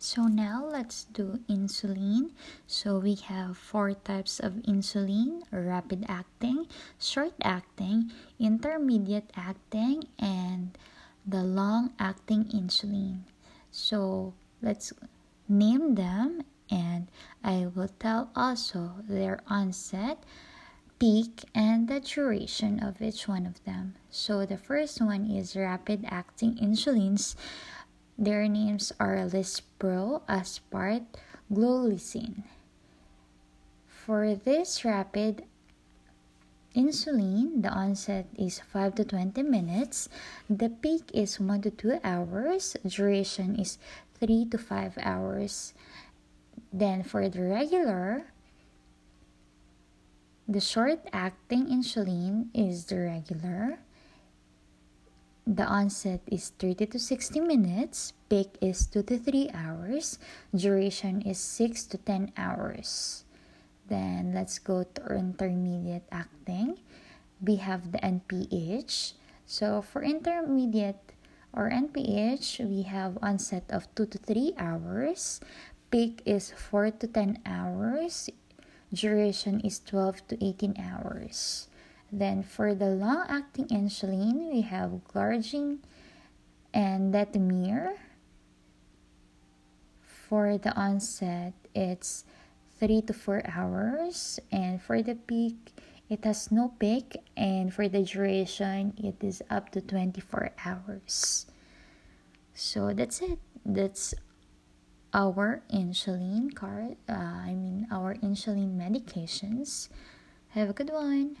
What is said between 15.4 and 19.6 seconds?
name them and I will tell also their